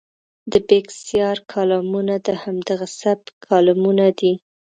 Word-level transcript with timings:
د 0.51 0.53
بېکسیار 0.67 1.37
کالمونه 1.53 2.13
د 2.27 2.29
همدغه 2.43 2.87
سبک 2.99 3.25
کالمونه 3.49 4.07
دي. 4.19 4.33